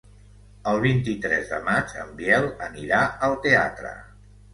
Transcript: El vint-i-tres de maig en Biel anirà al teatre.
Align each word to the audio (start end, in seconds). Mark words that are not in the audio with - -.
El 0.69 0.79
vint-i-tres 0.85 1.51
de 1.51 1.59
maig 1.67 1.93
en 2.03 2.09
Biel 2.21 2.47
anirà 2.69 3.03
al 3.29 3.37
teatre. 3.45 3.93